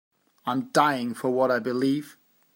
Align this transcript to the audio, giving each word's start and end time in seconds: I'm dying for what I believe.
I'm 0.47 0.69
dying 0.71 1.13
for 1.13 1.29
what 1.29 1.51
I 1.51 1.59
believe. 1.59 2.17